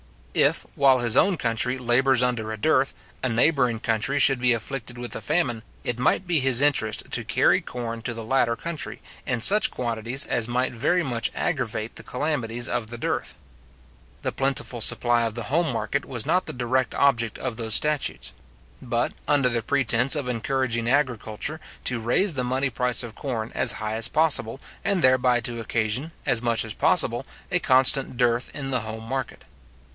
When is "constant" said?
27.59-28.15